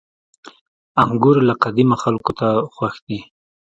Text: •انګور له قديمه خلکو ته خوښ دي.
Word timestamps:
•انګور 1.03 1.37
له 1.47 1.53
قديمه 1.63 1.95
خلکو 2.03 2.31
ته 2.39 2.47
خوښ 2.73 2.95
دي. 3.07 3.19